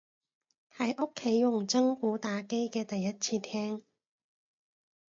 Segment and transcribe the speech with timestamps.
[0.75, 3.83] 喺屋企用真鼓打機嘅第一次聽